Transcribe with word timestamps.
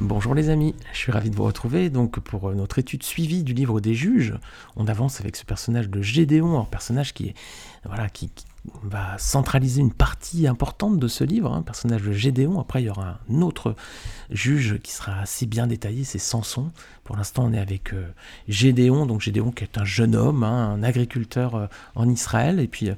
Bonjour 0.00 0.32
les 0.32 0.48
amis, 0.48 0.76
je 0.92 0.98
suis 0.98 1.10
ravi 1.10 1.28
de 1.28 1.34
vous 1.34 1.42
retrouver 1.42 1.90
donc 1.90 2.20
pour 2.20 2.54
notre 2.54 2.78
étude 2.78 3.02
suivie 3.02 3.42
du 3.42 3.52
livre 3.52 3.80
des 3.80 3.94
juges. 3.94 4.34
On 4.76 4.86
avance 4.86 5.20
avec 5.20 5.34
ce 5.34 5.44
personnage 5.44 5.88
de 5.88 6.00
Gédéon, 6.02 6.60
un 6.60 6.64
personnage 6.64 7.12
qui 7.12 7.26
est 7.26 7.34
voilà 7.84 8.08
qui, 8.08 8.30
va 8.82 9.16
centraliser 9.18 9.80
une 9.80 9.92
partie 9.92 10.46
importante 10.46 10.98
de 10.98 11.08
ce 11.08 11.24
livre, 11.24 11.52
un 11.52 11.62
personnage 11.62 12.02
de 12.02 12.12
Gédéon. 12.12 12.60
Après, 12.60 12.82
il 12.82 12.86
y 12.86 12.90
aura 12.90 13.18
un 13.30 13.42
autre 13.42 13.74
juge 14.30 14.78
qui 14.82 14.92
sera 14.92 15.20
assez 15.20 15.46
bien 15.46 15.66
détaillé, 15.66 16.04
c'est 16.04 16.18
Samson. 16.18 16.70
Pour 17.04 17.16
l'instant, 17.16 17.44
on 17.46 17.52
est 17.52 17.58
avec 17.58 17.92
euh, 17.92 18.08
Gédéon, 18.46 19.06
donc 19.06 19.20
Gédéon 19.20 19.50
qui 19.50 19.64
est 19.64 19.78
un 19.78 19.84
jeune 19.84 20.14
homme, 20.14 20.42
hein, 20.42 20.72
un 20.72 20.82
agriculteur 20.82 21.54
euh, 21.54 21.66
en 21.94 22.08
Israël, 22.08 22.60
et 22.60 22.68
puis 22.68 22.90
euh, 22.90 22.94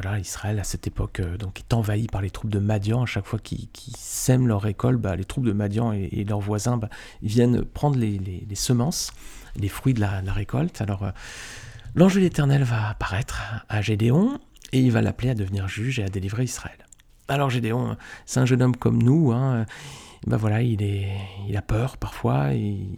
voilà, 0.00 0.20
Israël 0.20 0.60
à 0.60 0.64
cette 0.64 0.86
époque 0.86 1.20
donc 1.20 1.58
est 1.58 1.74
envahi 1.74 2.06
par 2.06 2.22
les 2.22 2.30
troupes 2.30 2.50
de 2.50 2.60
Madian. 2.60 3.02
À 3.02 3.06
chaque 3.06 3.26
fois 3.26 3.40
qu'ils 3.40 3.68
sèment 3.96 4.46
leur 4.46 4.62
récolte, 4.62 5.00
bah, 5.00 5.16
les 5.16 5.24
troupes 5.24 5.44
de 5.44 5.52
Madian 5.52 5.92
et, 5.92 6.24
leurs 6.24 6.38
voisins 6.38 6.76
bah, 6.76 6.88
viennent 7.20 7.64
prendre 7.64 7.98
les, 7.98 8.46
semences, 8.54 9.12
les 9.56 9.68
fruits 9.68 9.94
de 9.94 10.00
la, 10.00 10.20
récolte. 10.32 10.80
Alors, 10.80 11.10
l'ange 11.96 12.14
de 12.14 12.20
l'Éternel 12.20 12.62
va 12.62 12.90
apparaître 12.90 13.42
à 13.68 13.82
Gédéon 13.82 14.38
et 14.72 14.78
il 14.78 14.92
va 14.92 15.02
l'appeler 15.02 15.30
à 15.30 15.34
devenir 15.34 15.66
juge 15.66 15.98
et 15.98 16.04
à 16.04 16.08
délivrer 16.08 16.44
Israël. 16.44 16.78
Alors 17.26 17.50
Gédéon, 17.50 17.96
c'est 18.24 18.38
un 18.38 18.46
jeune 18.46 18.62
homme 18.62 18.76
comme 18.76 19.02
nous, 19.02 19.32
hein, 19.32 19.66
ben 20.26 20.36
voilà, 20.36 20.62
il, 20.62 21.56
a 21.56 21.62
peur 21.62 21.96
parfois, 21.96 22.52
il 22.52 22.96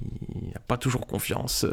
n'a 0.54 0.60
pas 0.66 0.78
toujours 0.78 1.06
confiance 1.06 1.66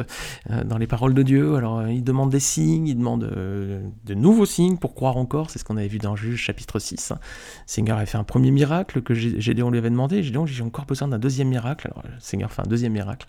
euh, 0.50 0.64
dans 0.64 0.78
les 0.78 0.88
paroles 0.88 1.14
de 1.14 1.24
Dieu, 1.24 1.56
alors 1.56 1.88
il 1.88 2.04
demande 2.04 2.30
des 2.30 2.40
signes, 2.40 2.88
il 2.88 2.96
demande 2.96 3.24
euh, 3.24 3.88
de 4.06 4.14
nouveaux 4.14 4.46
signes 4.46 4.78
pour 4.78 4.94
croire 4.94 5.18
encore, 5.18 5.50
c'est 5.50 5.60
ce 5.60 5.64
qu'on 5.64 5.78
avait 5.78 5.88
vu 5.88 6.00
dans 6.00 6.16
Juge 6.16 6.40
chapitre 6.40 6.80
6. 6.80 7.12
Hein. 7.12 7.20
Seigneur 7.66 7.98
a 7.98 8.06
fait 8.06 8.18
un 8.18 8.24
premier 8.24 8.52
miracle 8.52 9.02
que 9.02 9.14
Gédéon 9.14 9.72
lui 9.72 9.78
avait 9.78 9.90
demandé, 9.90 10.22
Gédéon 10.22 10.46
j'ai 10.46 10.64
encore 10.64 10.86
besoin 10.86 11.08
d'un 11.08 11.20
deuxième 11.20 11.48
miracle, 11.48 11.88
alors 11.92 12.04
le 12.04 12.20
Seigneur 12.20 12.52
fait 12.52 12.62
un 12.62 12.70
deuxième 12.70 12.94
miracle. 12.94 13.28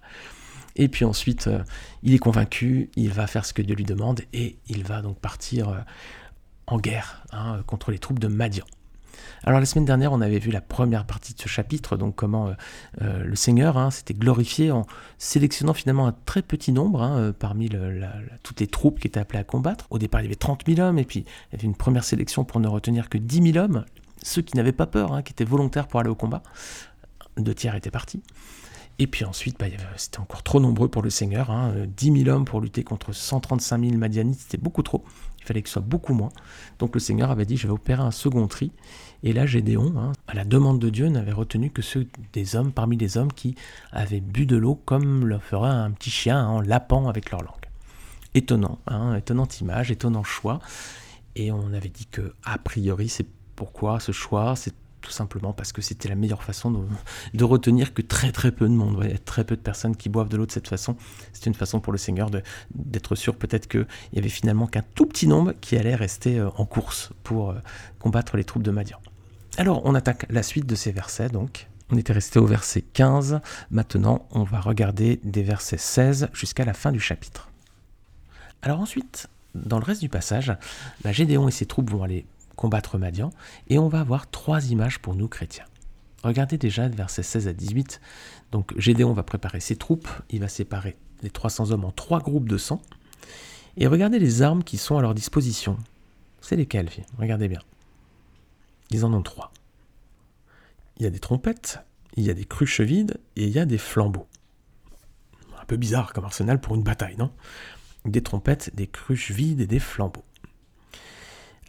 Et 0.76 0.88
puis 0.88 1.04
ensuite, 1.04 1.48
euh, 1.48 1.62
il 2.02 2.14
est 2.14 2.18
convaincu, 2.18 2.90
il 2.96 3.10
va 3.10 3.26
faire 3.26 3.44
ce 3.44 3.52
que 3.52 3.62
Dieu 3.62 3.74
lui 3.74 3.84
demande 3.84 4.20
et 4.32 4.58
il 4.68 4.84
va 4.84 5.02
donc 5.02 5.18
partir 5.18 5.84
en 6.66 6.78
guerre 6.78 7.24
hein, 7.32 7.62
contre 7.66 7.90
les 7.90 7.98
troupes 7.98 8.18
de 8.18 8.28
Madian. 8.28 8.64
Alors 9.44 9.60
la 9.60 9.66
semaine 9.66 9.84
dernière, 9.84 10.12
on 10.12 10.20
avait 10.20 10.38
vu 10.38 10.50
la 10.50 10.60
première 10.60 11.04
partie 11.04 11.34
de 11.34 11.40
ce 11.40 11.48
chapitre, 11.48 11.96
donc 11.96 12.14
comment 12.16 12.48
euh, 12.48 12.52
euh, 13.02 13.24
le 13.24 13.36
Seigneur 13.36 13.78
hein, 13.78 13.90
s'était 13.90 14.14
glorifié 14.14 14.70
en 14.70 14.86
sélectionnant 15.18 15.74
finalement 15.74 16.06
un 16.06 16.14
très 16.26 16.42
petit 16.42 16.72
nombre 16.72 17.02
hein, 17.02 17.18
euh, 17.18 17.32
parmi 17.32 17.70
toutes 18.42 18.60
les 18.60 18.66
troupes 18.66 19.00
qui 19.00 19.06
étaient 19.06 19.20
appelées 19.20 19.38
à 19.38 19.44
combattre. 19.44 19.86
Au 19.90 19.98
départ, 19.98 20.20
il 20.20 20.24
y 20.24 20.26
avait 20.26 20.34
30 20.34 20.64
000 20.66 20.80
hommes, 20.80 20.98
et 20.98 21.04
puis 21.04 21.20
il 21.20 21.56
y 21.56 21.56
avait 21.56 21.66
une 21.66 21.76
première 21.76 22.04
sélection 22.04 22.44
pour 22.44 22.60
ne 22.60 22.68
retenir 22.68 23.08
que 23.08 23.18
10 23.18 23.52
000 23.52 23.64
hommes, 23.64 23.84
ceux 24.22 24.42
qui 24.42 24.56
n'avaient 24.56 24.72
pas 24.72 24.86
peur, 24.86 25.22
qui 25.24 25.32
étaient 25.32 25.44
volontaires 25.44 25.86
pour 25.86 26.00
aller 26.00 26.10
au 26.10 26.14
combat. 26.14 26.42
Deux 27.36 27.54
tiers 27.54 27.74
étaient 27.74 27.90
partis. 27.90 28.22
Et 29.00 29.06
puis 29.06 29.24
ensuite, 29.24 29.56
bah, 29.60 29.66
c'était 29.96 30.18
encore 30.18 30.42
trop 30.42 30.58
nombreux 30.58 30.88
pour 30.88 31.02
le 31.02 31.10
Seigneur. 31.10 31.52
10 31.86 32.24
000 32.24 32.36
hommes 32.36 32.44
pour 32.44 32.60
lutter 32.60 32.82
contre 32.82 33.12
135 33.12 33.80
000 33.80 33.96
Madianites, 33.96 34.40
c'était 34.40 34.58
beaucoup 34.58 34.82
trop 34.82 35.04
fallait 35.48 35.62
que 35.62 35.68
ce 35.68 35.74
soit 35.74 35.82
beaucoup 35.82 36.14
moins. 36.14 36.30
Donc 36.78 36.94
le 36.94 37.00
Seigneur 37.00 37.30
avait 37.30 37.46
dit, 37.46 37.56
je 37.56 37.66
vais 37.66 37.72
opérer 37.72 38.02
un 38.02 38.10
second 38.10 38.46
tri. 38.46 38.70
Et 39.22 39.32
là, 39.32 39.46
Gédéon, 39.46 39.94
hein, 39.98 40.12
à 40.28 40.34
la 40.34 40.44
demande 40.44 40.78
de 40.78 40.90
Dieu, 40.90 41.08
n'avait 41.08 41.32
retenu 41.32 41.70
que 41.70 41.82
ceux 41.82 42.06
des 42.32 42.54
hommes, 42.54 42.72
parmi 42.72 42.96
les 42.96 43.16
hommes 43.16 43.32
qui 43.32 43.56
avaient 43.90 44.20
bu 44.20 44.46
de 44.46 44.56
l'eau 44.56 44.76
comme 44.76 45.26
le 45.26 45.38
ferait 45.38 45.70
un 45.70 45.90
petit 45.90 46.10
chien 46.10 46.46
en 46.46 46.60
lapant 46.60 47.08
avec 47.08 47.30
leur 47.30 47.42
langue. 47.42 47.54
Étonnant, 48.34 48.78
hein, 48.86 49.16
étonnante 49.16 49.60
image, 49.60 49.90
étonnant 49.90 50.22
choix. 50.22 50.60
Et 51.34 51.50
on 51.50 51.72
avait 51.72 51.88
dit 51.88 52.06
que, 52.06 52.34
a 52.44 52.58
priori, 52.58 53.08
c'est 53.08 53.26
pourquoi 53.56 53.98
ce 53.98 54.12
choix, 54.12 54.54
c'est 54.54 54.74
tout 55.00 55.10
simplement 55.10 55.52
parce 55.52 55.72
que 55.72 55.80
c'était 55.82 56.08
la 56.08 56.14
meilleure 56.14 56.42
façon 56.42 56.86
de, 57.34 57.44
retenir 57.44 57.94
que 57.94 58.02
très 58.02 58.32
très 58.32 58.52
peu 58.52 58.66
de 58.66 58.72
monde, 58.72 59.04
très 59.24 59.44
peu 59.44 59.56
de 59.56 59.60
personnes 59.60 59.96
qui 59.96 60.08
boivent 60.08 60.28
de 60.28 60.36
l'eau 60.36 60.46
de 60.46 60.52
cette 60.52 60.68
façon. 60.68 60.96
C'est 61.32 61.46
une 61.46 61.54
façon 61.54 61.80
pour 61.80 61.92
le 61.92 61.98
Seigneur 61.98 62.30
d'être 62.74 63.14
sûr 63.14 63.36
peut-être 63.36 63.68
qu'il 63.68 63.86
y 64.12 64.18
avait 64.18 64.28
finalement 64.28 64.66
qu'un 64.66 64.84
tout 64.94 65.06
petit 65.06 65.26
nombre 65.26 65.54
qui 65.60 65.76
allait 65.76 65.94
rester 65.94 66.38
euh, 66.38 66.50
en 66.56 66.66
course 66.66 67.10
pour 67.22 67.50
euh, 67.50 67.54
combattre 67.98 68.36
les 68.36 68.44
troupes 68.44 68.62
de 68.62 68.70
Madian. 68.70 68.98
Alors 69.58 69.82
on 69.84 69.96
attaque 69.96 70.24
la 70.30 70.44
suite 70.44 70.66
de 70.66 70.76
ces 70.76 70.92
versets 70.92 71.30
donc. 71.30 71.66
On 71.90 71.96
était 71.96 72.12
resté 72.12 72.38
au 72.38 72.46
verset 72.46 72.80
15, 72.80 73.40
maintenant 73.72 74.28
on 74.30 74.44
va 74.44 74.60
regarder 74.60 75.18
des 75.24 75.42
versets 75.42 75.78
16 75.78 76.28
jusqu'à 76.32 76.64
la 76.64 76.74
fin 76.74 76.92
du 76.92 77.00
chapitre. 77.00 77.50
Alors 78.62 78.78
ensuite, 78.78 79.28
dans 79.56 79.80
le 79.80 79.84
reste 79.84 80.00
du 80.00 80.08
passage, 80.08 80.56
bah, 81.02 81.10
Gédéon 81.10 81.48
et 81.48 81.50
ses 81.50 81.66
troupes 81.66 81.90
vont 81.90 82.04
aller 82.04 82.24
combattre 82.54 82.98
Madian, 82.98 83.30
et 83.68 83.80
on 83.80 83.88
va 83.88 83.98
avoir 83.98 84.30
trois 84.30 84.64
images 84.70 85.00
pour 85.00 85.16
nous 85.16 85.26
chrétiens. 85.26 85.64
Regardez 86.22 86.56
déjà 86.56 86.86
versets 86.86 87.24
16 87.24 87.48
à 87.48 87.52
18. 87.52 88.00
Donc 88.52 88.78
Gédéon 88.78 89.12
va 89.12 89.24
préparer 89.24 89.58
ses 89.58 89.74
troupes, 89.74 90.08
il 90.30 90.38
va 90.38 90.48
séparer 90.48 90.96
les 91.22 91.30
300 91.30 91.72
hommes 91.72 91.84
en 91.84 91.90
trois 91.90 92.20
groupes 92.20 92.48
de 92.48 92.58
100. 92.58 92.80
Et 93.76 93.88
regardez 93.88 94.20
les 94.20 94.40
armes 94.42 94.62
qui 94.62 94.78
sont 94.78 94.98
à 94.98 95.02
leur 95.02 95.16
disposition. 95.16 95.76
C'est 96.40 96.54
lesquelles 96.54 96.90
Regardez 97.18 97.48
bien. 97.48 97.60
Ils 98.90 99.04
en 99.04 99.12
ont 99.12 99.22
trois. 99.22 99.52
Il 100.96 101.04
y 101.04 101.06
a 101.06 101.10
des 101.10 101.20
trompettes, 101.20 101.80
il 102.16 102.24
y 102.24 102.30
a 102.30 102.34
des 102.34 102.44
cruches 102.44 102.80
vides 102.80 103.20
et 103.36 103.44
il 103.44 103.50
y 103.50 103.58
a 103.58 103.64
des 103.64 103.78
flambeaux. 103.78 104.26
Un 105.60 105.64
peu 105.66 105.76
bizarre 105.76 106.12
comme 106.12 106.24
arsenal 106.24 106.60
pour 106.60 106.74
une 106.74 106.82
bataille, 106.82 107.16
non? 107.16 107.30
Des 108.04 108.22
trompettes, 108.22 108.74
des 108.74 108.86
cruches 108.86 109.30
vides 109.30 109.60
et 109.60 109.66
des 109.66 109.78
flambeaux. 109.80 110.24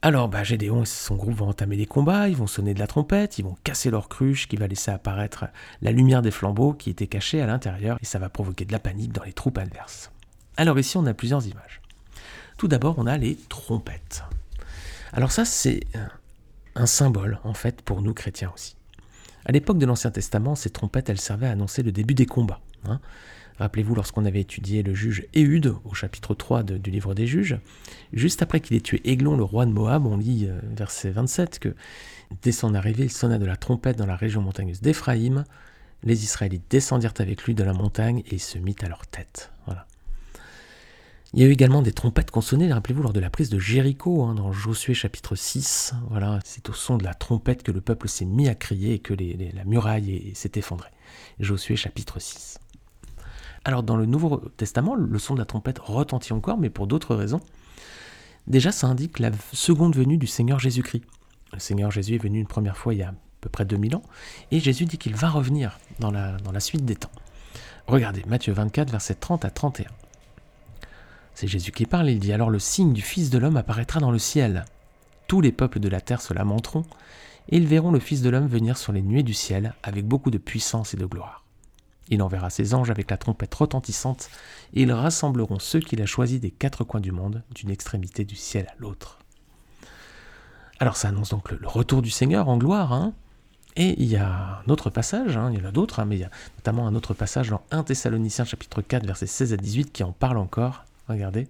Alors, 0.02 0.30
bah, 0.30 0.46
Gédéon 0.46 0.84
et 0.84 0.86
son 0.86 1.18
groupe 1.18 1.36
vont 1.36 1.50
entamer 1.50 1.76
des 1.76 1.86
combats, 1.86 2.30
ils 2.30 2.38
vont 2.38 2.48
sonner 2.48 2.74
de 2.74 2.80
la 2.80 2.88
trompette, 2.88 3.38
ils 3.38 3.44
vont 3.44 3.58
casser 3.66 3.92
leur 3.92 4.08
cruche 4.08 4.48
qui 4.48 4.56
va 4.56 4.68
laisser 4.68 4.92
apparaître 4.92 5.46
la 5.82 5.92
lumière 5.92 6.22
des 6.22 6.32
flambeaux 6.32 6.74
qui 6.74 6.90
était 6.90 7.08
cachée 7.08 7.42
à 7.42 7.46
l'intérieur 7.48 7.98
et 8.02 8.06
ça 8.06 8.18
va 8.18 8.30
provoquer 8.30 8.64
de 8.64 8.72
la 8.72 8.80
panique 8.80 9.12
dans 9.12 9.26
les 9.26 9.34
troupes 9.34 9.58
adverses. 9.58 10.10
Alors 10.56 10.80
ici, 10.80 10.96
on 10.96 11.06
a 11.06 11.14
plusieurs 11.14 11.46
images. 11.48 11.82
Tout 12.58 12.70
d'abord, 12.70 12.96
on 12.98 13.08
a 13.08 13.18
les 13.18 13.36
trompettes. 13.50 14.24
Alors 15.12 15.34
ça, 15.34 15.44
c'est 15.44 15.82
un 16.76 16.86
symbole, 16.86 17.40
en 17.44 17.54
fait, 17.54 17.82
pour 17.82 18.02
nous 18.02 18.14
chrétiens 18.14 18.52
aussi. 18.54 18.76
À 19.46 19.52
l'époque 19.52 19.78
de 19.78 19.86
l'Ancien 19.86 20.12
Testament, 20.12 20.56
ces 20.56 20.70
trompettes, 20.70 21.10
elles 21.10 21.22
servaient 21.22 21.48
à 21.48 21.52
annoncer 21.52 21.84
le 21.84 21.92
début 21.92 22.14
des 22.14 22.26
combats. 22.26 22.62
Hein. 22.86 23.00
Rappelez-vous, 23.58 23.94
lorsqu'on 23.94 24.26
avait 24.26 24.40
étudié 24.40 24.84
le 24.84 24.94
juge 24.94 25.26
Éhude 25.34 25.76
au 25.84 25.94
chapitre 25.94 26.34
3 26.34 26.64
du 26.64 26.92
livre 26.92 27.14
des 27.14 27.28
juges, 27.28 27.58
juste 28.14 28.42
après 28.42 28.62
qu'il 28.62 28.78
ait 28.78 28.82
tué 28.82 29.02
Aiglon, 29.04 29.36
le 29.36 29.44
roi 29.44 29.66
de 29.66 29.72
Moab, 29.72 30.06
on 30.06 30.16
lit 30.16 30.48
euh, 30.48 30.60
verset 30.76 31.10
27 31.10 31.60
que 31.60 31.76
dès 32.42 32.54
son 32.54 32.74
arrivée, 32.74 33.04
il 33.04 33.12
sonna 33.12 33.38
de 33.38 33.46
la 33.46 33.58
trompette 33.58 33.98
dans 33.98 34.06
la 34.06 34.16
région 34.16 34.42
montagneuse 34.42 34.80
d'Éphraïm. 34.80 35.44
Les 36.04 36.24
Israélites 36.24 36.64
descendirent 36.70 37.14
avec 37.20 37.44
lui 37.44 37.54
de 37.54 37.64
la 37.64 37.74
montagne 37.74 38.20
et 38.20 38.36
il 38.36 38.40
se 38.40 38.58
mit 38.58 38.78
à 38.82 38.88
leur 38.88 39.06
tête. 39.08 39.52
Voilà. 39.66 39.86
Il 41.34 41.42
y 41.42 41.44
a 41.44 41.48
eu 41.48 41.52
également 41.52 41.84
des 41.84 41.92
trompettes 41.92 42.32
qu'on 42.32 42.42
sonnait, 42.42 42.74
rappelez-vous, 42.74 43.04
lors 43.04 43.14
de 43.14 43.20
la 43.20 43.30
prise 43.30 43.52
de 43.52 43.60
Jéricho, 43.60 44.24
hein, 44.24 44.34
dans 44.34 44.52
Josué 44.52 44.96
chapitre 44.96 45.36
6. 45.36 45.94
Voilà, 46.10 46.40
c'est 46.44 46.68
au 46.70 46.74
son 46.74 46.98
de 46.98 47.04
la 47.04 47.14
trompette 47.14 47.62
que 47.62 47.72
le 47.72 47.82
peuple 47.82 48.10
s'est 48.10 48.26
mis 48.26 48.50
à 48.50 48.56
crier 48.56 48.96
et 48.96 49.00
que 49.00 49.14
la 49.14 49.64
muraille 49.64 50.32
s'est 50.34 50.54
effondrée. 50.56 50.90
Josué 51.40 51.76
chapitre 51.76 52.20
6. 52.20 52.58
Alors 53.64 53.84
dans 53.84 53.96
le 53.96 54.08
Nouveau 54.08 54.38
Testament, 54.58 54.96
le 54.96 55.20
son 55.20 55.36
de 55.36 55.40
la 55.40 55.46
trompette 55.46 55.78
retentit 55.78 56.34
encore, 56.34 56.58
mais 56.58 56.72
pour 56.72 56.88
d'autres 56.88 57.14
raisons. 57.14 57.42
Déjà, 58.48 58.72
ça 58.72 58.88
indique 58.88 59.20
la 59.20 59.30
seconde 59.54 59.96
venue 59.96 60.18
du 60.18 60.26
Seigneur 60.26 60.58
Jésus-Christ. 60.58 61.04
Le 61.54 61.60
Seigneur 61.60 61.92
Jésus 61.92 62.16
est 62.16 62.24
venu 62.24 62.40
une 62.40 62.48
première 62.48 62.78
fois 62.78 62.96
il 62.96 63.02
y 63.02 63.04
a 63.04 63.10
à 63.10 63.14
peu 63.42 63.50
près 63.50 63.66
2000 63.66 63.96
ans, 63.96 64.04
et 64.52 64.60
Jésus 64.60 64.86
dit 64.86 64.98
qu'il 64.98 65.16
va 65.16 65.30
revenir 65.30 65.78
dans 66.00 66.10
la, 66.10 66.38
dans 66.38 66.52
la 66.52 66.60
suite 66.60 66.86
des 66.86 66.96
temps. 66.96 67.12
Regardez, 67.86 68.24
Matthieu 68.28 68.52
24, 68.52 68.90
versets 68.90 69.14
30 69.14 69.46
à 69.46 69.52
31. 69.52 69.86
C'est 71.40 71.48
Jésus 71.48 71.72
qui 71.72 71.86
parle, 71.86 72.10
il 72.10 72.20
dit 72.20 72.34
Alors 72.34 72.50
le 72.50 72.60
signe 72.60 72.92
du 72.92 73.02
Fils 73.02 73.30
de 73.30 73.38
l'homme 73.38 73.56
apparaîtra 73.56 74.02
dans 74.02 74.12
le 74.12 74.20
ciel. 74.20 74.66
Tous 75.30 75.40
les 75.40 75.54
peuples 75.54 75.80
de 75.80 75.88
la 75.88 76.02
terre 76.02 76.22
se 76.22 76.34
lamenteront, 76.34 76.84
et 77.48 77.56
ils 77.56 77.66
verront 77.66 77.94
le 77.94 78.02
Fils 78.02 78.22
de 78.22 78.30
l'homme 78.30 78.50
venir 78.50 78.78
sur 78.78 78.92
les 78.92 79.02
nuées 79.02 79.24
du 79.24 79.34
ciel 79.34 79.74
avec 79.82 80.06
beaucoup 80.06 80.32
de 80.32 80.38
puissance 80.38 80.94
et 80.94 80.98
de 80.98 81.06
gloire. 81.06 81.46
Il 82.10 82.22
enverra 82.22 82.50
ses 82.50 82.74
anges 82.74 82.90
avec 82.90 83.10
la 83.10 83.16
trompette 83.16 83.56
retentissante, 83.56 84.30
et 84.74 84.82
ils 84.82 84.92
rassembleront 84.92 85.60
ceux 85.60 85.80
qu'il 85.80 86.02
a 86.02 86.06
choisis 86.06 86.42
des 86.42 86.52
quatre 86.52 86.84
coins 86.84 87.00
du 87.00 87.14
monde, 87.14 87.42
d'une 87.56 87.70
extrémité 87.70 88.26
du 88.26 88.36
ciel 88.36 88.68
à 88.68 88.76
l'autre. 88.78 89.20
Alors 90.78 90.98
ça 90.98 91.08
annonce 91.08 91.30
donc 91.30 91.52
le, 91.52 91.60
retour 91.64 92.02
du 92.02 92.10
Seigneur 92.10 92.50
en 92.50 92.58
gloire, 92.58 92.92
hein 92.92 93.14
et 93.78 93.96
il 93.98 94.10
y 94.10 94.18
a 94.18 94.62
un 94.68 94.70
autre 94.70 94.90
passage, 94.90 95.38
hein, 95.38 95.52
il 95.54 95.60
y 95.62 95.64
en 95.64 95.70
a 95.70 95.72
d'autres, 95.72 96.02
hein, 96.02 96.06
mais 96.06 96.18
il 96.18 96.22
y 96.22 96.26
a 96.26 96.32
notamment 96.58 96.86
un 96.86 96.96
autre 96.96 97.14
passage 97.14 97.50
dans 97.50 97.62
1 97.72 97.84
Thessaloniciens 97.84 98.44
chapitre 98.44 98.82
4 98.82 99.06
versets 99.06 99.26
16 99.26 99.54
à 99.54 99.58
18 99.58 99.94
qui 99.94 100.04
en 100.04 100.12
parle 100.12 100.38
encore. 100.38 100.84
Regardez. 101.10 101.48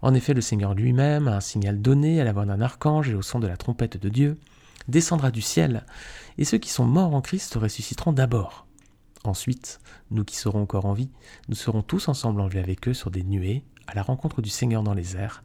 En 0.00 0.14
effet, 0.14 0.34
le 0.34 0.40
Seigneur 0.40 0.74
lui-même, 0.74 1.28
a 1.28 1.36
un 1.36 1.40
signal 1.40 1.80
donné 1.80 2.20
à 2.20 2.24
la 2.24 2.32
voix 2.32 2.46
d'un 2.46 2.60
archange 2.60 3.10
et 3.10 3.14
au 3.14 3.22
son 3.22 3.38
de 3.38 3.46
la 3.46 3.56
trompette 3.56 3.98
de 3.98 4.08
Dieu, 4.08 4.38
descendra 4.88 5.30
du 5.30 5.42
ciel, 5.42 5.84
et 6.38 6.44
ceux 6.44 6.58
qui 6.58 6.70
sont 6.70 6.84
morts 6.84 7.14
en 7.14 7.20
Christ 7.20 7.54
ressusciteront 7.54 8.12
d'abord. 8.12 8.66
Ensuite, 9.22 9.78
nous 10.10 10.24
qui 10.24 10.34
serons 10.34 10.62
encore 10.62 10.86
en 10.86 10.94
vie, 10.94 11.10
nous 11.48 11.54
serons 11.54 11.82
tous 11.82 12.08
ensemble 12.08 12.40
enlevés 12.40 12.58
avec 12.58 12.88
eux 12.88 12.94
sur 12.94 13.12
des 13.12 13.22
nuées 13.22 13.62
à 13.86 13.94
la 13.94 14.02
rencontre 14.02 14.42
du 14.42 14.50
Seigneur 14.50 14.82
dans 14.82 14.94
les 14.94 15.16
airs, 15.16 15.44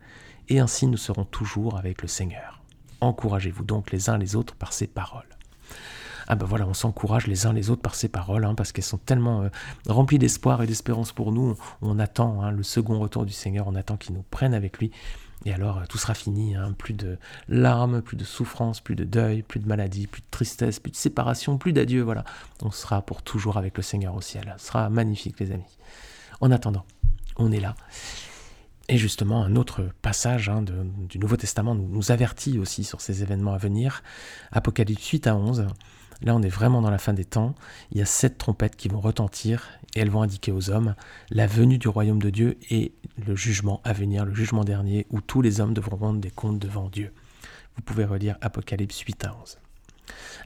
et 0.49 0.59
ainsi 0.59 0.87
nous 0.87 0.97
serons 0.97 1.25
toujours 1.25 1.77
avec 1.77 2.01
le 2.01 2.07
Seigneur. 2.07 2.63
Encouragez-vous 3.01 3.63
donc 3.63 3.91
les 3.91 4.09
uns 4.09 4.17
les 4.17 4.35
autres 4.35 4.55
par 4.55 4.73
ces 4.73 4.87
paroles. 4.87 5.36
Ah 6.27 6.35
ben 6.35 6.45
voilà, 6.45 6.67
on 6.67 6.73
s'encourage 6.73 7.27
les 7.27 7.45
uns 7.45 7.53
les 7.53 7.69
autres 7.69 7.81
par 7.81 7.95
ces 7.95 8.09
paroles, 8.09 8.43
hein, 8.43 8.53
parce 8.53 8.73
qu'elles 8.73 8.83
sont 8.83 8.97
tellement 8.97 9.43
euh, 9.43 9.49
remplies 9.87 10.19
d'espoir 10.19 10.61
et 10.61 10.67
d'espérance 10.67 11.13
pour 11.13 11.31
nous. 11.31 11.55
On, 11.81 11.99
attend 11.99 12.41
hein, 12.41 12.51
le 12.51 12.63
second 12.63 12.99
retour 12.99 13.25
du 13.25 13.31
Seigneur, 13.31 13.67
on 13.67 13.75
attend 13.75 13.95
qu'il 13.95 14.13
nous 14.13 14.25
prenne 14.29 14.53
avec 14.53 14.77
lui. 14.77 14.91
Et 15.45 15.53
alors 15.53 15.77
euh, 15.77 15.85
tout 15.87 15.97
sera 15.97 16.13
fini, 16.13 16.55
hein. 16.55 16.73
plus 16.77 16.93
de 16.93 17.17
larmes, 17.47 18.01
plus 18.01 18.17
de 18.17 18.25
souffrance, 18.25 18.81
plus 18.81 18.95
de 18.95 19.05
deuil, 19.05 19.41
plus 19.41 19.61
de 19.61 19.67
maladie, 19.67 20.07
plus 20.07 20.21
de 20.21 20.27
tristesse, 20.29 20.79
plus 20.79 20.91
de 20.91 20.97
séparation, 20.97 21.57
plus 21.57 21.71
d'adieu, 21.71 22.01
voilà. 22.01 22.25
On 22.61 22.71
sera 22.71 23.01
pour 23.01 23.21
toujours 23.21 23.55
avec 23.55 23.77
le 23.77 23.83
Seigneur 23.83 24.13
au 24.13 24.21
ciel. 24.21 24.53
Ce 24.57 24.67
sera 24.67 24.89
magnifique 24.89 25.39
les 25.39 25.53
amis. 25.53 25.77
En 26.41 26.51
attendant, 26.51 26.85
on 27.37 27.53
est 27.53 27.61
là. 27.61 27.75
Et 28.89 28.97
justement, 28.97 29.43
un 29.43 29.55
autre 29.55 29.89
passage 30.01 30.51
du 31.09 31.19
Nouveau 31.19 31.37
Testament 31.37 31.75
nous, 31.75 31.87
nous, 31.87 32.11
avertit 32.11 32.57
aussi 32.57 32.83
sur 32.85 33.01
ces 33.01 33.21
événements 33.21 33.53
à 33.53 33.57
venir. 33.57 34.01
Apocalypse 34.51 35.07
8 35.07 35.27
à 35.27 35.35
11. 35.35 35.67
Là, 36.23 36.35
on 36.35 36.41
est 36.41 36.49
vraiment 36.49 36.81
dans 36.81 36.89
la 36.89 36.97
fin 36.97 37.13
des 37.13 37.25
temps. 37.25 37.53
Il 37.91 37.99
y 37.99 38.01
a 38.01 38.05
sept 38.05 38.37
trompettes 38.37 38.75
qui 38.75 38.87
vont 38.87 38.99
retentir 38.99 39.67
et 39.95 39.99
elles 39.99 40.09
vont 40.09 40.21
indiquer 40.21 40.51
aux 40.51 40.69
hommes 40.69 40.95
la 41.29 41.47
venue 41.47 41.77
du 41.77 41.87
royaume 41.87 42.21
de 42.21 42.29
Dieu 42.29 42.57
et 42.69 42.93
le 43.25 43.35
jugement 43.35 43.81
à 43.83 43.93
venir, 43.93 44.25
le 44.25 44.33
jugement 44.33 44.63
dernier, 44.63 45.05
où 45.09 45.21
tous 45.21 45.41
les 45.41 45.61
hommes 45.61 45.73
devront 45.73 45.97
rendre 45.97 46.19
des 46.19 46.31
comptes 46.31 46.59
devant 46.59 46.89
Dieu. 46.89 47.13
Vous 47.75 47.83
pouvez 47.83 48.05
relire 48.05 48.37
Apocalypse 48.41 48.99
8 48.99 49.25
à 49.25 49.37
11. 49.41 49.59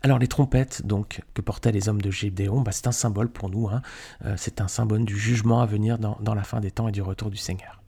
Alors 0.03 0.18
les 0.18 0.27
trompettes 0.27 0.85
donc 0.85 1.21
que 1.33 1.41
portaient 1.41 1.71
les 1.71 1.88
hommes 1.88 2.01
de 2.01 2.12
Gédéon, 2.12 2.62
bah, 2.62 2.71
c'est 2.71 2.88
un 2.88 2.91
symbole 2.91 3.29
pour 3.29 3.50
nous, 3.50 3.69
hein. 3.69 3.81
euh, 4.25 4.33
c'est 4.38 4.59
un 4.59 4.68
symbole 4.68 5.06
du 5.06 5.18
jugement 5.18 5.62
à 5.62 5.65
venir 5.68 6.00
dans 6.00 6.33
la 6.33 6.44
fin 6.44 6.59
des 6.59 6.71
temps 6.71 6.88
et 6.88 6.91
du 6.91 7.01
retour 7.01 7.29
du 7.29 7.38
Seigneur. 7.38 7.81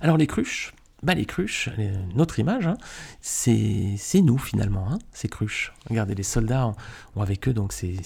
Alors 0.00 0.16
les 0.16 0.26
cruches, 0.26 0.74
bah 1.02 1.14
les 1.14 1.24
cruches, 1.24 1.68
notre 2.14 2.38
image, 2.38 2.68
hein, 2.68 2.76
c'est 3.20 3.98
nous 4.22 4.38
finalement, 4.38 4.88
hein, 4.90 4.98
ces 5.12 5.28
cruches. 5.28 5.72
Regardez, 5.90 6.14
les 6.14 6.22
soldats 6.22 6.68
ont, 7.16 7.20
avec 7.20 7.48
eux 7.48 7.52
donc 7.52 7.72
ces, 7.72 7.98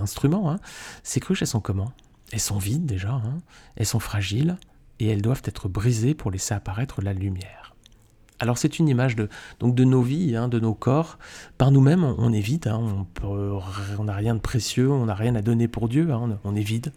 instruments. 0.00 0.50
Hein. 0.50 0.58
Ces 1.02 1.20
cruches, 1.20 1.42
elles 1.42 1.48
sont 1.48 1.60
comment? 1.60 1.92
Elles 2.30 2.40
sont 2.40 2.58
vides 2.58 2.86
déjà, 2.86 3.20
elles 3.76 3.86
sont 3.86 4.00
fragiles 4.00 4.56
et 5.00 5.08
elles 5.08 5.22
doivent 5.22 5.42
être 5.44 5.68
brisées 5.68 6.14
pour 6.14 6.30
laisser 6.30 6.54
apparaître 6.54 7.00
la 7.02 7.12
lumière. 7.12 7.62
Alors 8.42 8.58
c'est 8.58 8.80
une 8.80 8.88
image 8.88 9.14
de, 9.14 9.28
donc 9.60 9.76
de 9.76 9.84
nos 9.84 10.02
vies, 10.02 10.34
hein, 10.34 10.48
de 10.48 10.58
nos 10.58 10.74
corps. 10.74 11.16
Par 11.58 11.70
nous-mêmes, 11.70 12.02
on, 12.02 12.32
est 12.32 12.40
vide, 12.40 12.66
hein, 12.66 13.06
on 13.22 14.04
n'a 14.04 14.14
rien 14.14 14.34
de 14.34 14.40
précieux, 14.40 14.90
on 14.90 15.06
n'a 15.06 15.14
rien 15.14 15.36
à 15.36 15.42
donner 15.42 15.68
pour 15.68 15.88
Dieu, 15.88 16.10
hein, 16.10 16.40
on, 16.42 16.56
est 16.56 16.62
vide. 16.62 16.92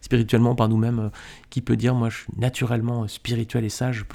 Spirituellement, 0.00 0.54
par 0.54 0.70
nous-mêmes, 0.70 1.10
qui 1.50 1.60
peut 1.60 1.76
dire, 1.76 1.94
moi 1.94 2.08
je 2.08 2.16
suis 2.16 2.32
naturellement 2.38 3.06
spirituel 3.08 3.66
et 3.66 3.68
sage, 3.68 4.06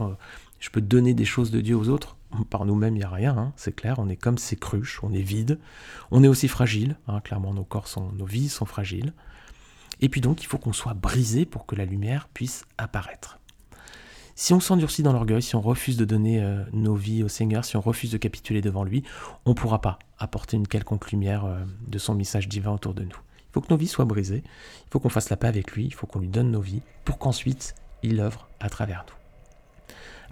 je 0.65 0.71
peux 0.71 0.81
donner 0.81 1.13
des 1.13 1.25
choses 1.25 1.51
de 1.51 1.62
Dieu 1.62 1.77
aux 1.77 1.89
autres 1.89 2.17
Par 2.50 2.65
nous-mêmes, 2.65 2.95
il 2.95 3.00
n'y 3.00 3.06
a 3.06 3.09
rien, 3.09 3.53
c'est 3.56 3.75
clair, 3.75 4.00
on 4.00 4.09
est 4.09 4.15
comme 4.15 4.39
ces 4.39 4.56
cruches, 4.56 5.00
on 5.03 5.13
est 5.13 5.21
vide. 5.21 5.59
On 6.09 6.23
est 6.23 6.27
aussi 6.27 6.47
fragile, 6.47 6.97
clairement 7.23 7.53
nos 7.53 7.63
corps, 7.63 7.88
sont, 7.88 8.12
nos 8.13 8.25
vies 8.25 8.50
sont 8.50 8.65
fragiles. 8.65 9.13
Et 10.01 10.09
puis 10.09 10.21
donc, 10.21 10.41
il 10.41 10.47
faut 10.47 10.57
qu'on 10.57 10.73
soit 10.73 10.95
brisé 10.95 11.45
pour 11.45 11.67
que 11.67 11.75
la 11.75 11.85
lumière 11.85 12.27
puisse 12.33 12.65
apparaître. 12.79 13.38
Si 14.33 14.53
on 14.53 14.59
s'endurcit 14.59 15.03
dans 15.03 15.13
l'orgueil, 15.13 15.44
si 15.44 15.56
on 15.56 15.62
refuse 15.62 15.97
de 15.97 16.03
donner 16.03 16.44
euh, 16.44 16.63
nos 16.73 16.95
vies 16.95 17.21
au 17.21 17.27
Seigneur, 17.27 17.63
si 17.63 17.77
on 17.77 17.81
refuse 17.81 18.09
de 18.09 18.18
capituler 18.18 18.61
devant 18.61 18.83
lui, 18.83 19.03
on 19.45 19.51
ne 19.51 19.56
pourra 19.56 19.81
pas 19.81 20.00
apporter 20.18 20.57
une 20.57 20.68
quelconque 20.68 21.11
lumière 21.11 21.45
euh, 21.45 21.59
de 21.88 22.00
son 22.00 22.15
message 22.15 22.50
divin 22.50 22.71
autour 22.71 22.95
de 22.95 23.03
nous. 23.03 23.19
Il 23.38 23.53
faut 23.53 23.61
que 23.61 23.71
nos 23.71 23.77
vies 23.77 23.88
soient 23.88 24.06
brisées, 24.06 24.41
il 24.44 24.89
faut 24.89 25.00
qu'on 25.00 25.09
fasse 25.09 25.29
la 25.29 25.38
paix 25.38 25.47
avec 25.47 25.73
lui, 25.73 25.85
il 25.85 25.94
faut 25.94 26.07
qu'on 26.07 26.19
lui 26.19 26.27
donne 26.27 26.50
nos 26.50 26.59
vies, 26.59 26.81
pour 27.03 27.19
qu'ensuite 27.19 27.75
il 28.01 28.19
œuvre 28.19 28.50
à 28.59 28.69
travers 28.69 29.06
nous. 29.07 29.25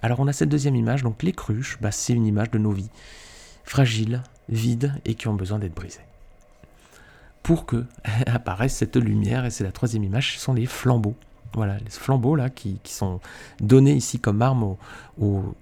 Alors 0.04 0.20
on 0.20 0.26
a 0.26 0.34
cette 0.34 0.50
deuxième 0.50 0.76
image, 0.76 1.02
donc 1.02 1.22
les 1.22 1.32
cruches, 1.32 1.78
bah, 1.80 1.90
c'est 1.90 2.12
une 2.12 2.26
image 2.26 2.50
de 2.50 2.58
nos 2.58 2.72
vies, 2.72 2.90
fragiles, 3.64 4.22
vides 4.50 4.92
et 5.06 5.14
qui 5.14 5.28
ont 5.28 5.34
besoin 5.34 5.58
d'être 5.58 5.74
brisées. 5.74 6.04
Pour 7.42 7.64
que 7.64 7.86
apparaisse 8.26 8.74
cette 8.74 8.96
lumière, 8.96 9.46
et 9.46 9.50
c'est 9.50 9.64
la 9.64 9.72
troisième 9.72 10.04
image, 10.04 10.34
ce 10.34 10.40
sont 10.40 10.52
les 10.52 10.66
flambeaux. 10.66 11.14
Voilà, 11.54 11.78
les 11.78 11.88
flambeaux 11.88 12.36
là 12.36 12.50
qui, 12.50 12.78
sont 12.84 13.18
donnés 13.60 13.94
ici 13.94 14.20
comme 14.20 14.42
armes 14.42 14.76
aux, 15.18 15.54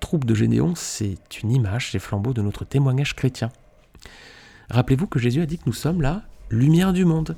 troupes 0.00 0.24
de 0.24 0.34
Gédéon, 0.34 0.74
c'est 0.74 1.18
une 1.42 1.50
image, 1.50 1.90
ces 1.90 1.98
flambeaux 1.98 2.32
de 2.32 2.40
notre 2.40 2.64
témoignage 2.64 3.14
chrétien. 3.14 3.50
Rappelez-vous 4.70 5.08
que 5.08 5.18
Jésus 5.18 5.42
a 5.42 5.46
dit 5.46 5.58
que 5.58 5.64
nous 5.66 5.74
sommes 5.74 6.00
la 6.00 6.22
lumière 6.48 6.94
du 6.94 7.04
monde 7.04 7.36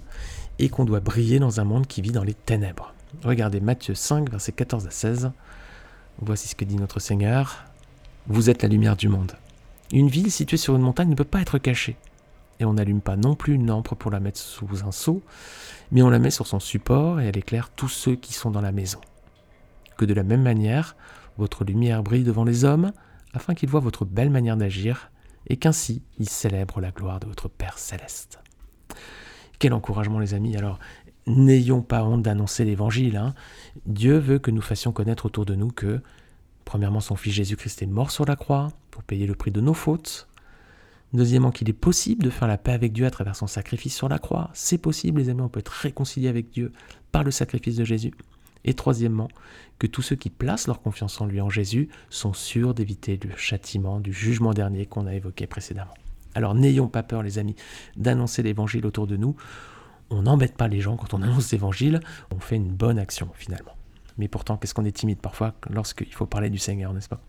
et 0.60 0.68
qu'on 0.68 0.84
doit 0.84 1.00
briller 1.00 1.40
dans 1.40 1.58
un 1.58 1.64
monde 1.64 1.88
qui 1.88 2.02
vit 2.02 2.12
dans 2.12 2.22
les 2.22 2.34
ténèbres. 2.34 2.94
Regardez 3.24 3.58
Matthieu 3.58 3.96
5, 3.96 4.30
versets 4.30 4.52
14 4.52 4.86
à 4.86 4.92
16. 4.92 5.32
Voici 6.22 6.48
ce 6.48 6.54
que 6.54 6.64
dit 6.64 6.76
notre 6.76 7.00
Seigneur. 7.00 7.64
Vous 8.26 8.50
êtes 8.50 8.62
la 8.62 8.68
lumière 8.68 8.96
du 8.96 9.08
monde. 9.08 9.32
Une 9.92 10.08
ville 10.08 10.30
située 10.30 10.56
sur 10.56 10.76
une 10.76 10.82
montagne 10.82 11.08
ne 11.08 11.14
peut 11.14 11.24
pas 11.24 11.40
être 11.40 11.58
cachée 11.58 11.96
et 12.60 12.64
on 12.66 12.74
n'allume 12.74 13.00
pas 13.00 13.16
non 13.16 13.34
plus 13.34 13.54
une 13.54 13.66
lampe 13.66 13.94
pour 13.94 14.10
la 14.10 14.20
mettre 14.20 14.38
sous 14.38 14.84
un 14.84 14.92
seau, 14.92 15.22
mais 15.90 16.02
on 16.02 16.10
la 16.10 16.18
met 16.18 16.30
sur 16.30 16.46
son 16.46 16.60
support 16.60 17.20
et 17.20 17.26
elle 17.26 17.38
éclaire 17.38 17.70
tous 17.70 17.88
ceux 17.88 18.16
qui 18.16 18.34
sont 18.34 18.50
dans 18.50 18.60
la 18.60 18.70
maison. 18.70 19.00
Que 19.96 20.04
de 20.04 20.14
la 20.14 20.22
même 20.22 20.42
manière, 20.42 20.94
votre 21.38 21.64
lumière 21.64 22.02
brille 22.02 22.22
devant 22.22 22.44
les 22.44 22.64
hommes, 22.64 22.92
afin 23.32 23.54
qu'ils 23.54 23.70
voient 23.70 23.80
votre 23.80 24.04
belle 24.04 24.30
manière 24.30 24.58
d'agir, 24.58 25.10
et 25.46 25.56
qu'ainsi 25.56 26.02
ils 26.18 26.28
célèbrent 26.28 26.82
la 26.82 26.90
gloire 26.90 27.18
de 27.18 27.26
votre 27.26 27.48
Père 27.48 27.78
céleste. 27.78 28.38
Quel 29.58 29.72
encouragement 29.72 30.18
les 30.18 30.34
amis, 30.34 30.56
alors 30.56 30.78
n'ayons 31.30 31.82
pas 31.82 32.04
honte 32.04 32.22
d'annoncer 32.22 32.64
l'évangile. 32.64 33.16
Hein. 33.16 33.34
Dieu 33.86 34.18
veut 34.18 34.38
que 34.38 34.50
nous 34.50 34.60
fassions 34.60 34.92
connaître 34.92 35.26
autour 35.26 35.46
de 35.46 35.54
nous 35.54 35.70
que, 35.70 36.00
premièrement, 36.64 37.00
son 37.00 37.16
Fils 37.16 37.34
Jésus-Christ 37.34 37.82
est 37.82 37.86
mort 37.86 38.10
sur 38.10 38.24
la 38.24 38.36
croix 38.36 38.68
pour 38.90 39.02
payer 39.02 39.26
le 39.26 39.34
prix 39.34 39.50
de 39.50 39.60
nos 39.60 39.74
fautes, 39.74 40.28
Deuxièmement, 41.12 41.50
qu'il 41.50 41.68
est 41.68 41.72
possible 41.72 42.22
de 42.22 42.30
faire 42.30 42.46
la 42.46 42.56
paix 42.56 42.72
avec 42.72 42.92
Dieu 42.92 43.04
à 43.04 43.10
travers 43.10 43.34
son 43.34 43.48
sacrifice 43.48 43.96
sur 43.96 44.08
la 44.08 44.18
croix. 44.18 44.50
C'est 44.54 44.78
possible, 44.78 45.20
les 45.20 45.28
amis, 45.28 45.40
on 45.40 45.48
peut 45.48 45.58
être 45.58 45.72
réconcilié 45.72 46.28
avec 46.28 46.50
Dieu 46.50 46.72
par 47.10 47.24
le 47.24 47.32
sacrifice 47.32 47.76
de 47.76 47.84
Jésus. 47.84 48.12
Et 48.64 48.74
troisièmement, 48.74 49.28
que 49.78 49.86
tous 49.86 50.02
ceux 50.02 50.16
qui 50.16 50.30
placent 50.30 50.68
leur 50.68 50.82
confiance 50.82 51.20
en 51.20 51.26
lui, 51.26 51.40
en 51.40 51.50
Jésus, 51.50 51.88
sont 52.10 52.32
sûrs 52.32 52.74
d'éviter 52.74 53.18
le 53.24 53.36
châtiment, 53.36 53.98
du 53.98 54.12
jugement 54.12 54.52
dernier 54.52 54.86
qu'on 54.86 55.06
a 55.06 55.14
évoqué 55.14 55.46
précédemment. 55.46 55.94
Alors 56.34 56.54
n'ayons 56.54 56.86
pas 56.86 57.02
peur, 57.02 57.22
les 57.22 57.38
amis, 57.38 57.56
d'annoncer 57.96 58.42
l'évangile 58.42 58.86
autour 58.86 59.08
de 59.08 59.16
nous. 59.16 59.34
On 60.10 60.22
n'embête 60.22 60.56
pas 60.56 60.68
les 60.68 60.80
gens 60.80 60.96
quand 60.96 61.14
on 61.14 61.22
annonce 61.22 61.52
l'évangile, 61.52 62.00
on 62.34 62.40
fait 62.40 62.56
une 62.56 62.72
bonne 62.72 62.98
action 62.98 63.28
finalement. 63.34 63.76
Mais 64.18 64.28
pourtant, 64.28 64.56
qu'est-ce 64.56 64.74
qu'on 64.74 64.84
est 64.84 64.92
timide 64.92 65.20
parfois 65.20 65.54
lorsqu'il 65.70 66.12
faut 66.12 66.26
parler 66.26 66.50
du 66.50 66.58
Seigneur, 66.58 66.92
n'est-ce 66.92 67.08
pas? 67.08 67.20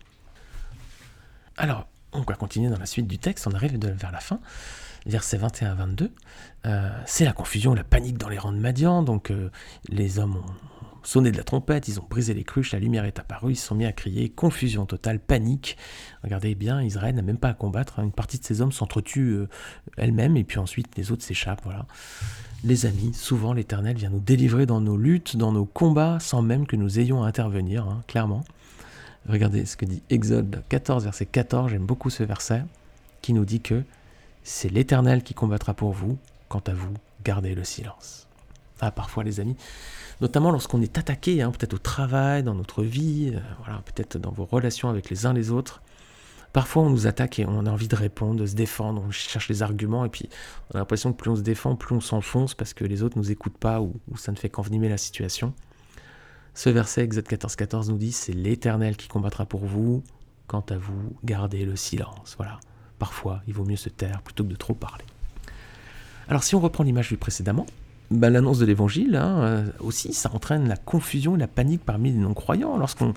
Alors, 1.56 1.86
on 2.12 2.20
va 2.20 2.34
continuer 2.34 2.68
dans 2.68 2.78
la 2.78 2.86
suite 2.86 3.06
du 3.06 3.18
texte, 3.18 3.46
on 3.46 3.52
arrive 3.52 3.78
vers 3.78 4.12
la 4.12 4.20
fin, 4.20 4.40
versets 5.06 5.38
21 5.38 5.70
à 5.70 5.74
22. 5.74 6.12
Euh, 6.66 6.90
c'est 7.06 7.24
la 7.24 7.32
confusion, 7.32 7.74
la 7.74 7.84
panique 7.84 8.18
dans 8.18 8.28
les 8.28 8.38
rangs 8.38 8.52
de 8.52 8.58
Madian. 8.58 9.02
Donc 9.02 9.30
euh, 9.30 9.50
les 9.88 10.18
hommes 10.18 10.36
ont 10.36 10.54
sonné 11.02 11.32
de 11.32 11.36
la 11.36 11.44
trompette, 11.44 11.88
ils 11.88 11.98
ont 11.98 12.06
brisé 12.08 12.34
les 12.34 12.44
cruches, 12.44 12.72
la 12.72 12.78
lumière 12.78 13.04
est 13.04 13.18
apparue, 13.18 13.52
ils 13.52 13.56
se 13.56 13.66
sont 13.66 13.74
mis 13.74 13.86
à 13.86 13.92
crier, 13.92 14.28
confusion 14.28 14.86
totale, 14.86 15.18
panique. 15.18 15.76
Regardez 16.22 16.54
bien, 16.54 16.82
Israël 16.82 17.14
n'a 17.14 17.22
même 17.22 17.38
pas 17.38 17.48
à 17.48 17.54
combattre, 17.54 17.98
hein. 17.98 18.04
une 18.04 18.12
partie 18.12 18.38
de 18.38 18.44
ces 18.44 18.60
hommes 18.60 18.72
s'entretuent 18.72 19.32
euh, 19.32 19.48
elle-même 19.96 20.36
et 20.36 20.44
puis 20.44 20.58
ensuite 20.58 20.96
les 20.96 21.10
autres 21.10 21.24
s'échappent. 21.24 21.62
Voilà. 21.64 21.86
Les 22.64 22.86
amis, 22.86 23.12
souvent 23.12 23.52
l'Éternel 23.54 23.96
vient 23.96 24.10
nous 24.10 24.20
délivrer 24.20 24.66
dans 24.66 24.80
nos 24.80 24.96
luttes, 24.96 25.36
dans 25.36 25.50
nos 25.50 25.64
combats, 25.64 26.18
sans 26.20 26.42
même 26.42 26.64
que 26.64 26.76
nous 26.76 27.00
ayons 27.00 27.24
à 27.24 27.26
intervenir, 27.26 27.88
hein, 27.88 28.02
clairement. 28.06 28.44
Regardez 29.28 29.66
ce 29.66 29.76
que 29.76 29.84
dit 29.84 30.00
Exode 30.10 30.62
14, 30.68 31.02
verset 31.02 31.26
14, 31.26 31.72
j'aime 31.72 31.86
beaucoup 31.86 32.08
ce 32.08 32.22
verset, 32.22 32.62
qui 33.20 33.32
nous 33.32 33.44
dit 33.44 33.60
que 33.60 33.82
c'est 34.44 34.68
l'Éternel 34.68 35.24
qui 35.24 35.34
combattra 35.34 35.74
pour 35.74 35.90
vous, 35.90 36.18
quant 36.48 36.62
à 36.68 36.72
vous, 36.72 36.94
gardez 37.24 37.56
le 37.56 37.64
silence. 37.64 38.28
Ah, 38.80 38.92
parfois 38.92 39.24
les 39.24 39.40
amis, 39.40 39.56
notamment 40.20 40.52
lorsqu'on 40.52 40.82
est 40.82 40.98
attaqué, 40.98 41.42
hein, 41.42 41.50
peut-être 41.50 41.74
au 41.74 41.78
travail, 41.78 42.44
dans 42.44 42.54
notre 42.54 42.84
vie, 42.84 43.32
euh, 43.34 43.40
voilà, 43.64 43.82
peut-être 43.86 44.18
dans 44.18 44.30
vos 44.30 44.44
relations 44.44 44.88
avec 44.88 45.10
les 45.10 45.26
uns 45.26 45.32
les 45.32 45.50
autres, 45.50 45.82
Parfois, 46.52 46.82
on 46.82 46.90
nous 46.90 47.06
attaque 47.06 47.38
et 47.38 47.46
on 47.46 47.64
a 47.64 47.70
envie 47.70 47.88
de 47.88 47.96
répondre, 47.96 48.40
de 48.40 48.46
se 48.46 48.54
défendre, 48.54 49.02
on 49.06 49.10
cherche 49.10 49.48
les 49.48 49.62
arguments, 49.62 50.04
et 50.04 50.10
puis 50.10 50.28
on 50.70 50.76
a 50.76 50.78
l'impression 50.78 51.12
que 51.12 51.16
plus 51.16 51.30
on 51.30 51.36
se 51.36 51.40
défend, 51.40 51.76
plus 51.76 51.94
on 51.94 52.00
s'enfonce 52.00 52.54
parce 52.54 52.74
que 52.74 52.84
les 52.84 53.02
autres 53.02 53.16
nous 53.16 53.30
écoutent 53.30 53.56
pas 53.56 53.80
ou, 53.80 53.94
ou 54.10 54.16
ça 54.18 54.32
ne 54.32 54.36
fait 54.36 54.50
qu'envenimer 54.50 54.88
la 54.88 54.98
situation. 54.98 55.54
Ce 56.54 56.68
verset, 56.68 57.02
Exode 57.02 57.26
14, 57.26 57.56
14, 57.56 57.90
nous 57.90 57.96
dit 57.96 58.12
c'est 58.12 58.34
l'Éternel 58.34 58.96
qui 58.96 59.08
combattra 59.08 59.46
pour 59.46 59.64
vous. 59.64 60.02
Quant 60.46 60.64
à 60.68 60.76
vous, 60.76 61.16
gardez 61.24 61.64
le 61.64 61.76
silence. 61.76 62.34
Voilà. 62.36 62.60
Parfois, 62.98 63.40
il 63.46 63.54
vaut 63.54 63.64
mieux 63.64 63.76
se 63.76 63.88
taire 63.88 64.20
plutôt 64.20 64.44
que 64.44 64.50
de 64.50 64.56
trop 64.56 64.74
parler. 64.74 65.04
Alors, 66.28 66.44
si 66.44 66.54
on 66.54 66.60
reprend 66.60 66.84
l'image 66.84 67.08
du 67.08 67.16
précédemment, 67.16 67.66
ben, 68.12 68.30
l'annonce 68.30 68.58
de 68.58 68.66
l'évangile 68.66 69.16
hein, 69.16 69.42
euh, 69.42 69.66
aussi, 69.80 70.12
ça 70.12 70.30
entraîne 70.32 70.68
la 70.68 70.76
confusion 70.76 71.36
et 71.36 71.38
la 71.38 71.48
panique 71.48 71.82
parmi 71.84 72.12
les 72.12 72.18
non-croyants. 72.18 72.76
Lorsqu'on 72.76 73.14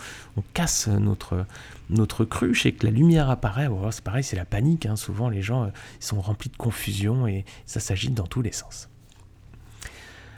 casse 0.54 0.88
notre, 0.88 1.46
notre 1.90 2.26
cruche 2.26 2.66
et 2.66 2.72
que 2.72 2.86
la 2.86 2.92
lumière 2.92 3.30
apparaît, 3.30 3.68
oh, 3.68 3.92
c'est 3.92 4.04
pareil, 4.04 4.24
c'est 4.24 4.36
la 4.36 4.46
panique. 4.46 4.86
Hein. 4.86 4.96
Souvent, 4.96 5.30
les 5.30 5.42
gens 5.42 5.66
euh, 5.66 5.70
sont 6.00 6.22
remplis 6.22 6.50
de 6.50 6.58
confusion 6.58 7.28
et 7.28 7.46
ça 7.66 7.80
s'agite 7.80 8.14
dans 8.14 8.28
tous 8.28 8.42
les 8.42 8.52
sens. 8.52 8.90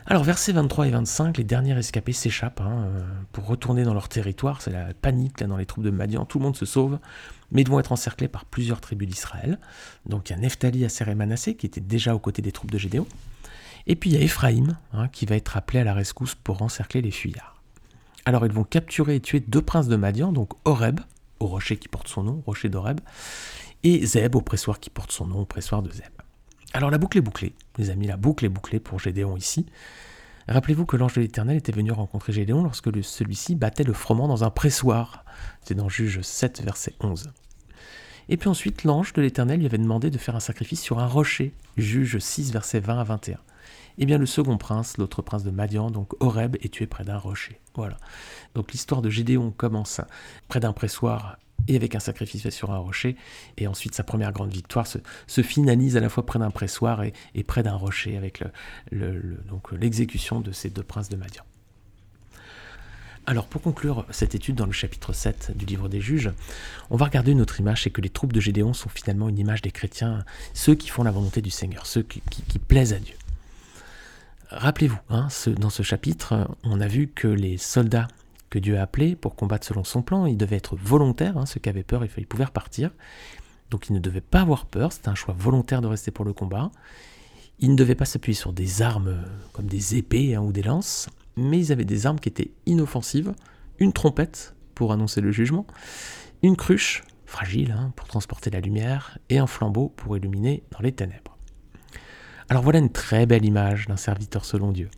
Alors, 0.10 0.24
versets 0.24 0.54
23 0.54 0.88
et 0.88 0.92
25, 0.92 1.38
les 1.38 1.44
derniers 1.44 1.74
rescapés 1.74 2.14
s'échappent 2.14 2.62
hein, 2.62 2.86
euh, 2.86 3.02
pour 3.34 3.46
retourner 3.46 3.84
dans 3.84 3.94
leur 3.94 4.08
territoire. 4.08 4.62
C'est 4.62 4.72
la 4.72 4.94
panique 4.94 5.42
là, 5.42 5.48
dans 5.48 5.58
les 5.58 5.66
troupes 5.66 5.84
de 5.84 5.90
Madian. 5.90 6.24
Tout 6.24 6.40
le 6.40 6.46
monde 6.46 6.56
se 6.56 6.66
sauve, 6.66 6.98
mais 7.52 7.62
ils 7.62 7.70
vont 7.70 7.80
être 7.80 7.92
encerclés 7.92 8.28
par 8.28 8.46
plusieurs 8.46 8.82
tribus 8.82 9.08
d'Israël. 9.08 9.60
Donc, 10.06 10.30
il 10.30 10.34
y 10.34 10.36
a 10.36 10.40
Nephtali, 10.40 10.86
Asser 10.86 11.10
et 11.10 11.16
Manassé 11.16 11.56
qui 11.56 11.66
étaient 11.66 11.82
déjà 11.82 12.16
aux 12.16 12.20
côtés 12.20 12.42
des 12.42 12.52
troupes 12.52 12.72
de 12.72 12.78
Gédéon. 12.78 13.08
Et 13.86 13.96
puis, 13.96 14.10
il 14.10 14.14
y 14.14 14.18
a 14.18 14.22
Éphraïm 14.22 14.78
hein, 14.94 15.08
qui 15.08 15.26
va 15.26 15.36
être 15.36 15.58
appelé 15.58 15.80
à 15.80 15.84
la 15.84 15.94
rescousse 15.94 16.36
pour 16.36 16.62
encercler 16.62 17.02
les 17.02 17.12
fuyards. 17.12 17.62
Alors, 18.26 18.46
ils 18.46 18.52
vont 18.52 18.66
capturer 18.66 19.16
et 19.16 19.22
tuer 19.22 19.40
deux 19.40 19.62
princes 19.62 19.88
de 19.88 19.96
Madian, 19.96 20.34
donc 20.34 20.52
Horeb, 20.66 21.00
au 21.40 21.48
rocher 21.48 21.78
qui 21.78 21.88
porte 21.88 22.08
son 22.08 22.24
nom, 22.24 22.44
rocher 22.46 22.70
d'Horeb, 22.70 23.00
et 23.84 24.06
Zeb, 24.06 24.36
au 24.36 24.42
pressoir 24.42 24.80
qui 24.80 24.90
porte 24.90 25.12
son 25.12 25.28
nom, 25.28 25.40
au 25.40 25.46
pressoir 25.46 25.82
de 25.82 25.92
Zeb. 25.92 26.12
Alors 26.74 26.92
la 26.92 26.98
boucle 26.98 27.18
est 27.18 27.22
bouclée, 27.22 27.54
les 27.78 27.90
amis, 27.90 28.08
la 28.08 28.18
boucle 28.18 28.46
est 28.46 28.50
bouclée 28.50 28.80
pour 28.80 29.00
Gédéon 29.00 29.38
ici. 29.38 29.66
Rappelez-vous 30.48 30.86
que 30.86 30.96
l'ange 30.96 31.14
de 31.14 31.22
l'Éternel 31.22 31.58
était 31.58 31.74
venu 31.74 31.92
rencontrer 31.92 32.32
Gédéon 32.32 32.64
lorsque 32.64 32.90
celui-ci 33.04 33.56
battait 33.56 33.84
le 33.84 33.94
froment 33.94 34.28
dans 34.28 34.46
un 34.46 34.50
pressoir. 34.50 35.26
C'est 35.64 35.76
dans 35.76 35.90
Juge 35.90 36.22
7, 36.22 36.62
verset 36.64 36.94
11. 37.02 37.32
Et 38.30 38.38
puis 38.38 38.50
ensuite, 38.50 38.84
l'ange 38.84 39.14
de 39.14 39.22
l'Éternel 39.22 39.60
lui 39.60 39.66
avait 39.66 39.78
demandé 39.78 40.10
de 40.10 40.18
faire 40.18 40.36
un 40.36 40.42
sacrifice 40.42 40.82
sur 40.82 41.00
un 41.00 41.08
rocher. 41.08 41.54
Juge 41.76 42.20
6, 42.20 42.52
verset 42.52 42.80
20 42.80 43.00
à 43.00 43.04
21. 43.04 43.34
Et 44.00 44.04
eh 44.04 44.06
bien 44.06 44.20
le 44.20 44.28
second 44.28 44.58
prince, 44.58 44.98
l'autre 44.98 45.24
prince 45.24 45.44
de 45.44 45.50
Madian, 45.50 45.90
donc 45.90 46.14
Horeb, 46.22 46.56
est 46.62 46.72
tué 46.72 46.86
près 46.86 47.04
d'un 47.04 47.18
rocher. 47.18 47.60
Voilà. 47.76 47.98
Donc 48.54 48.72
l'histoire 48.72 49.02
de 49.02 49.10
Gédéon 49.10 49.52
commence 49.52 50.02
près 50.48 50.60
d'un 50.60 50.72
pressoir 50.72 51.38
et 51.68 51.76
avec 51.76 51.96
un 51.96 52.00
sacrifice 52.00 52.42
fait 52.42 52.52
sur 52.52 52.72
un 52.72 52.78
rocher. 52.78 53.16
Et 53.58 53.68
ensuite, 53.68 53.96
sa 53.96 54.04
première 54.04 54.32
grande 54.32 54.52
victoire 54.52 54.88
se, 54.88 55.42
finalise 55.42 55.98
à 55.98 56.00
la 56.00 56.10
fois 56.10 56.26
près 56.26 56.40
d'un 56.40 56.52
pressoir 56.52 57.04
et, 57.04 57.44
près 57.44 57.64
d'un 57.64 57.76
rocher 57.76 58.18
avec 58.18 58.44
l'exécution 59.72 60.42
de 60.42 60.52
ces 60.52 60.70
deux 60.70 60.84
princes 60.84 61.10
de 61.10 61.16
Madian. 61.16 61.44
Alors 63.30 63.48
pour 63.48 63.62
conclure 63.62 64.06
cette 64.10 64.36
étude 64.36 64.56
dans 64.56 64.66
le 64.66 64.72
chapitre 64.72 65.12
7 65.12 65.52
du 65.54 65.66
livre 65.66 65.90
des 65.90 66.00
juges, 66.00 66.32
on 66.90 66.96
va 66.96 67.06
regarder 67.06 67.34
une 67.34 67.42
autre 67.42 67.60
image, 67.60 67.84
c'est 67.84 67.90
que 67.90 68.00
les 68.00 68.10
troupes 68.10 68.32
de 68.32 68.40
Gédéon 68.40 68.74
sont 68.74 68.88
finalement 68.88 69.28
une 69.28 69.38
image 69.38 69.62
des 69.62 69.72
chrétiens, 69.72 70.24
ceux 70.54 70.76
qui 70.76 70.88
font 70.88 71.04
la 71.04 71.12
volonté 71.12 71.42
du 71.42 71.50
Seigneur, 71.50 71.86
ceux 71.86 72.04
qui, 72.04 72.22
plaisent 72.58 72.94
à 72.94 73.00
Dieu. 73.00 73.16
Rappelez-vous, 74.50 75.00
hein, 75.10 75.28
dans 75.58 75.70
ce 75.70 75.84
chapitre, 75.84 76.50
on 76.64 76.80
a 76.80 76.88
vu 76.88 77.10
que 77.10 77.28
les 77.28 77.58
soldats 77.58 78.08
que 78.50 78.60
Dieu 78.60 78.78
a 78.78 78.82
appelé 78.82 79.16
pour 79.16 79.36
combattre 79.36 79.66
selon 79.66 79.84
son 79.84 80.02
plan. 80.02 80.26
Il 80.26 80.38
devait 80.38 80.56
être 80.56 80.76
volontaire, 80.76 81.38
hein, 81.38 81.46
ceux 81.46 81.60
qui 81.60 81.70
avaient 81.70 81.84
peur, 81.84 82.06
il 82.06 82.28
pouvait 82.28 82.46
repartir. 82.46 82.92
Donc 83.70 83.90
il 83.90 83.94
ne 83.94 84.00
devait 84.00 84.22
pas 84.22 84.42
avoir 84.42 84.66
peur, 84.66 84.94
c'était 84.94 85.10
un 85.10 85.16
choix 85.16 85.36
volontaire 85.38 85.82
de 85.82 85.88
rester 85.88 86.12
pour 86.12 86.26
le 86.26 86.34
combat. 86.34 86.72
Ils 87.60 87.72
ne 87.72 87.76
devaient 87.76 87.96
pas 87.96 88.06
s'appuyer 88.06 88.36
sur 88.36 88.54
des 88.54 88.82
armes 88.82 89.08
euh, 89.08 89.24
comme 89.52 89.66
des 89.66 89.98
épées 89.98 90.36
hein, 90.36 90.42
ou 90.42 90.52
des 90.52 90.62
lances, 90.62 91.10
mais 91.36 91.60
ils 91.60 91.72
avaient 91.72 91.86
des 91.86 92.06
armes 92.06 92.20
qui 92.20 92.30
étaient 92.30 92.52
inoffensives, 92.66 93.34
une 93.80 93.94
trompette 93.94 94.56
pour 94.76 94.94
annoncer 94.94 95.22
le 95.22 95.32
jugement, 95.32 95.66
une 96.44 96.56
cruche, 96.56 97.04
fragile, 97.26 97.72
hein, 97.72 97.92
pour 97.96 98.08
transporter 98.08 98.52
la 98.52 98.60
lumière, 98.60 99.18
et 99.30 99.40
un 99.40 99.48
flambeau 99.48 99.90
pour 99.90 100.16
illuminer 100.16 100.64
dans 100.72 100.80
les 100.80 100.92
ténèbres. 100.92 101.36
Alors 102.48 102.64
voilà 102.64 102.80
une 102.80 102.92
très 102.92 103.26
belle 103.26 103.44
image 103.44 103.88
d'un 103.88 103.98
serviteur 103.98 104.46
selon 104.46 104.72
Dieu. 104.72 104.90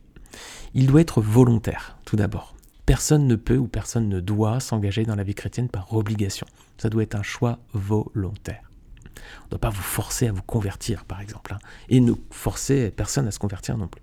Il 0.73 0.85
doit 0.85 1.01
être 1.01 1.21
volontaire, 1.21 1.97
tout 2.05 2.15
d'abord. 2.15 2.55
Personne 2.89 3.27
ne 3.27 3.35
peut 3.35 3.55
ou 3.55 3.67
personne 3.67 4.09
ne 4.09 4.19
doit 4.19 4.59
s'engager 4.59 5.03
dans 5.03 5.15
la 5.15 5.21
vie 5.21 5.35
chrétienne 5.35 5.69
par 5.69 5.93
obligation. 5.93 6.47
Ça 6.79 6.89
doit 6.89 7.03
être 7.03 7.13
un 7.13 7.21
choix 7.21 7.59
volontaire. 7.71 8.63
On 9.05 9.45
ne 9.45 9.49
doit 9.51 9.59
pas 9.59 9.69
vous 9.69 9.83
forcer 9.83 10.27
à 10.27 10.31
vous 10.31 10.41
convertir, 10.41 11.05
par 11.05 11.21
exemple, 11.21 11.53
hein, 11.53 11.59
et 11.89 11.99
ne 11.99 12.13
forcer 12.31 12.89
personne 12.89 13.27
à 13.27 13.31
se 13.31 13.37
convertir 13.37 13.77
non 13.77 13.87
plus. 13.87 14.01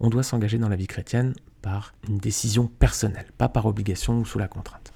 On 0.00 0.10
doit 0.10 0.22
s'engager 0.22 0.58
dans 0.58 0.68
la 0.68 0.76
vie 0.76 0.86
chrétienne 0.86 1.32
par 1.62 1.94
une 2.10 2.18
décision 2.18 2.66
personnelle, 2.66 3.32
pas 3.38 3.48
par 3.48 3.64
obligation 3.64 4.18
ou 4.18 4.26
sous 4.26 4.38
la 4.38 4.48
contrainte, 4.48 4.92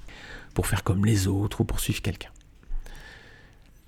pour 0.53 0.67
faire 0.67 0.85
comme 0.85 1.07
les 1.07 1.27
autres 1.27 1.63
ou 1.63 1.65
pour 1.65 1.81
suivre 1.81 2.03
quelqu'un. 2.03 2.31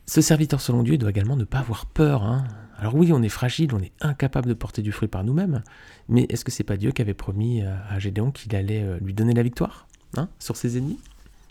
Ce 0.06 0.22
serviteur 0.22 0.62
selon 0.62 0.82
Dieu 0.82 0.96
doit 0.96 1.10
également 1.10 1.36
ne 1.36 1.44
pas 1.44 1.58
avoir 1.58 1.84
peur. 1.84 2.22
Hein. 2.22 2.46
Alors 2.78 2.94
oui, 2.94 3.12
on 3.12 3.22
est 3.22 3.28
fragile, 3.30 3.74
on 3.74 3.80
est 3.80 3.92
incapable 4.00 4.48
de 4.48 4.54
porter 4.54 4.82
du 4.82 4.92
fruit 4.92 5.08
par 5.08 5.24
nous-mêmes, 5.24 5.62
mais 6.08 6.26
est-ce 6.28 6.44
que 6.44 6.50
c'est 6.50 6.64
pas 6.64 6.76
Dieu 6.76 6.92
qui 6.92 7.00
avait 7.02 7.14
promis 7.14 7.62
à 7.62 7.98
Gédéon 7.98 8.30
qu'il 8.30 8.54
allait 8.54 8.82
euh, 8.82 8.98
lui 9.00 9.14
donner 9.14 9.32
la 9.32 9.42
victoire 9.42 9.86
hein, 10.16 10.28
sur 10.38 10.56
ses 10.56 10.76
ennemis? 10.76 10.98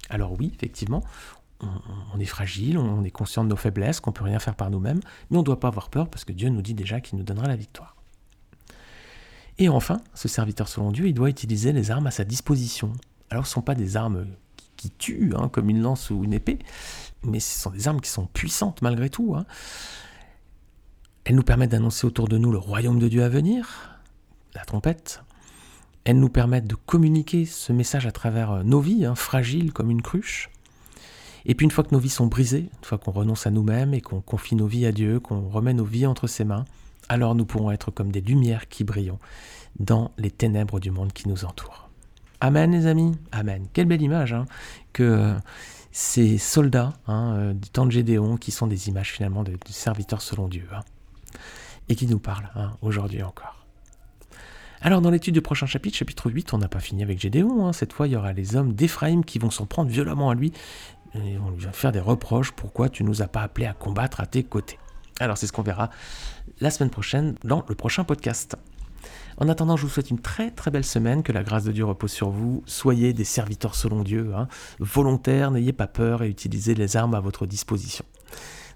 Alors 0.09 0.33
oui, 0.37 0.51
effectivement, 0.55 1.03
on, 2.13 2.19
est 2.19 2.25
fragile, 2.25 2.77
on 2.77 3.03
est 3.03 3.11
conscient 3.11 3.43
de 3.43 3.49
nos 3.49 3.55
faiblesses, 3.55 3.99
qu'on 3.99 4.11
peut 4.11 4.23
rien 4.23 4.39
faire 4.39 4.55
par 4.55 4.69
nous-mêmes, 4.69 4.99
mais 5.29 5.37
on 5.37 5.41
ne 5.41 5.45
doit 5.45 5.59
pas 5.59 5.69
avoir 5.69 5.89
peur 5.89 6.09
parce 6.09 6.25
que 6.25 6.33
Dieu 6.33 6.49
nous 6.49 6.61
dit 6.61 6.73
déjà 6.73 6.99
qu'il 6.99 7.17
nous 7.17 7.23
donnera 7.23 7.47
la 7.47 7.55
victoire. 7.55 7.95
Et 9.57 9.69
enfin, 9.69 10.01
ce 10.13 10.27
serviteur 10.27 10.67
selon 10.67 10.91
Dieu, 10.91 11.07
il 11.07 11.13
doit 11.13 11.29
utiliser 11.29 11.71
les 11.71 11.89
armes 11.91 12.07
à 12.07 12.11
sa 12.11 12.25
disposition. 12.25 12.91
Alors 13.29 13.45
ce 13.45 13.51
ne 13.51 13.53
sont 13.53 13.61
pas 13.61 13.75
des 13.75 13.97
armes 13.97 14.27
qui, 14.75 14.91
tuent, 14.91 15.33
hein, 15.35 15.49
comme 15.49 15.69
une 15.69 15.81
lance 15.81 16.09
ou 16.09 16.23
une 16.23 16.33
épée, 16.33 16.59
mais 17.23 17.39
ce 17.39 17.59
sont 17.59 17.71
des 17.71 17.87
armes 17.87 18.01
qui 18.01 18.09
sont 18.09 18.27
puissantes 18.27 18.81
malgré 18.81 19.09
tout. 19.09 19.35
Elles 21.25 21.35
nous 21.35 21.43
permettent 21.43 21.71
d'annoncer 21.71 22.05
autour 22.05 22.27
de 22.27 22.37
nous 22.37 22.51
le 22.51 22.59
royaume 22.59 22.99
de 22.99 23.07
Dieu 23.07 23.23
à 23.23 23.29
venir, 23.29 23.99
la 24.53 24.63
trompette. 24.63 25.23
Elles 26.03 26.19
nous 26.19 26.29
permettent 26.29 26.67
de 26.67 26.75
communiquer 26.75 27.45
ce 27.45 27.73
message 27.73 28.05
à 28.05 28.11
travers 28.11 28.51
euh, 28.51 28.63
nos 28.63 28.79
vies, 28.79 29.05
hein, 29.05 29.15
fragiles 29.15 29.73
comme 29.73 29.89
une 29.89 30.03
cruche. 30.03 30.51
Et 31.45 31.55
puis 31.55 31.65
une 31.65 31.71
fois 31.71 31.83
que 31.83 31.93
nos 31.93 31.99
vies 31.99 32.09
sont 32.09 32.27
brisées, 32.27 32.69
une 32.71 32.85
fois 32.85 32.99
qu'on 32.99 33.11
renonce 33.11 33.47
à 33.47 33.51
nous-mêmes 33.51 33.95
et 33.95 34.01
qu'on 34.01 34.21
confie 34.21 34.55
nos 34.55 34.67
vies 34.67 34.85
à 34.85 34.91
Dieu, 34.91 35.19
qu'on 35.19 35.49
remet 35.49 35.73
nos 35.73 35.83
vies 35.83 36.05
entre 36.05 36.27
ses 36.27 36.43
mains, 36.43 36.65
alors 37.09 37.33
nous 37.33 37.45
pourrons 37.45 37.71
être 37.71 37.89
comme 37.89 38.11
des 38.11 38.21
lumières 38.21 38.67
qui 38.67 38.83
brillent 38.83 39.13
dans 39.79 40.11
les 40.17 40.31
ténèbres 40.31 40.79
du 40.79 40.91
monde 40.91 41.11
qui 41.11 41.27
nous 41.27 41.43
entoure. 41.43 41.89
Amen 42.39 42.71
les 42.71 42.85
amis, 42.85 43.13
Amen. 43.31 43.65
Quelle 43.73 43.87
belle 43.87 44.01
image 44.01 44.33
hein, 44.33 44.45
que 44.93 45.03
euh, 45.03 45.33
ces 45.91 46.37
soldats 46.37 46.93
hein, 47.07 47.33
euh, 47.35 47.53
du 47.53 47.69
temps 47.69 47.85
de 47.85 47.91
Gédéon 47.91 48.37
qui 48.37 48.51
sont 48.51 48.67
des 48.67 48.89
images 48.89 49.11
finalement 49.11 49.43
de, 49.43 49.57
serviteurs 49.69 50.21
selon 50.21 50.47
Dieu 50.47 50.67
et 51.89 51.95
qui 51.95 52.07
nous 52.07 52.19
parle 52.19 52.49
hein, 52.55 52.71
aujourd'hui 52.81 53.23
encore. 53.23 53.65
Alors 54.81 55.01
dans 55.01 55.09
l'étude 55.09 55.33
du 55.33 55.41
prochain 55.41 55.65
chapitre, 55.65 55.97
chapitre 55.97 56.29
8, 56.29 56.53
on 56.53 56.59
n'a 56.59 56.67
pas 56.67 56.79
fini 56.79 57.01
avec 57.01 57.19
Gédéon. 57.19 57.65
Hein. 57.65 57.73
Cette 57.73 57.93
fois, 57.93 58.07
il 58.07 58.13
y 58.13 58.15
aura 58.15 58.33
les 58.33 58.55
hommes 58.55 58.73
d'Éphraïm 58.73 59.25
qui 59.25 59.39
vont 59.39 59.49
s'en 59.49 59.65
prendre 59.65 59.89
violemment 59.89 60.29
à 60.29 60.35
lui 60.35 60.51
et 61.15 61.37
vont 61.37 61.49
lui 61.49 61.65
faire 61.71 61.91
des 61.91 61.99
reproches. 61.99 62.51
Pourquoi 62.51 62.89
tu 62.89 63.03
nous 63.03 63.21
as 63.21 63.27
pas 63.27 63.41
appelés 63.41 63.65
à 63.65 63.73
combattre 63.73 64.19
à 64.19 64.25
tes 64.25 64.43
côtés? 64.43 64.77
Alors 65.19 65.37
c'est 65.37 65.47
ce 65.47 65.53
qu'on 65.53 65.63
verra 65.63 65.89
la 66.59 66.69
semaine 66.69 66.89
prochaine 66.89 67.35
dans 67.43 67.63
le 67.67 67.75
prochain 67.75 68.03
podcast. 68.03 68.57
En 69.37 69.49
attendant, 69.49 69.75
je 69.75 69.83
vous 69.83 69.89
souhaite 69.89 70.11
une 70.11 70.19
très 70.19 70.51
très 70.51 70.71
belle 70.71 70.85
semaine, 70.85 71.23
que 71.23 71.31
la 71.31 71.43
grâce 71.43 71.63
de 71.63 71.71
Dieu 71.71 71.85
repose 71.85 72.11
sur 72.11 72.29
vous. 72.29 72.63
Soyez 72.65 73.13
des 73.13 73.23
serviteurs 73.23 73.75
selon 73.75 74.03
Dieu, 74.03 74.33
hein. 74.35 74.47
volontaires, 74.79 75.51
n'ayez 75.51 75.73
pas 75.73 75.87
peur 75.87 76.23
et 76.23 76.29
utilisez 76.29 76.75
les 76.75 76.95
armes 76.95 77.15
à 77.15 77.19
votre 77.19 77.45
disposition. 77.45 78.05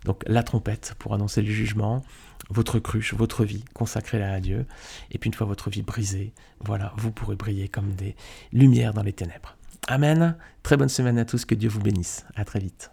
Donc 0.05 0.23
la 0.27 0.43
trompette 0.43 0.95
pour 0.99 1.13
annoncer 1.13 1.41
le 1.41 1.51
jugement, 1.51 2.03
votre 2.49 2.79
cruche, 2.79 3.13
votre 3.13 3.45
vie, 3.45 3.63
consacrez-la 3.73 4.33
à 4.33 4.39
Dieu. 4.39 4.65
Et 5.11 5.17
puis 5.17 5.29
une 5.29 5.33
fois 5.33 5.47
votre 5.47 5.69
vie 5.69 5.81
brisée, 5.81 6.33
voilà, 6.59 6.93
vous 6.97 7.11
pourrez 7.11 7.35
briller 7.35 7.67
comme 7.67 7.93
des 7.93 8.15
lumières 8.51 8.93
dans 8.93 9.03
les 9.03 9.13
ténèbres. 9.13 9.55
Amen. 9.87 10.35
Très 10.63 10.77
bonne 10.77 10.89
semaine 10.89 11.17
à 11.17 11.25
tous, 11.25 11.45
que 11.45 11.55
Dieu 11.55 11.69
vous 11.69 11.81
bénisse. 11.81 12.25
À 12.35 12.45
très 12.45 12.59
vite. 12.59 12.91